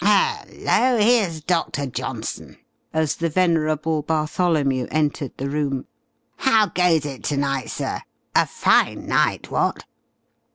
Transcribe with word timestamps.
"Hello, 0.03 0.97
here's 0.97 1.41
Doctor 1.41 1.85
Johnson," 1.85 2.57
as 2.91 3.17
the 3.17 3.29
venerable 3.29 4.01
Bartholomew 4.01 4.87
entered 4.89 5.31
the 5.37 5.47
room. 5.47 5.85
"How 6.37 6.65
goes 6.69 7.05
it 7.05 7.23
to 7.25 7.37
night, 7.37 7.69
sir? 7.69 8.01
A 8.35 8.47
fine 8.47 9.05
night, 9.05 9.51
what? 9.51 9.85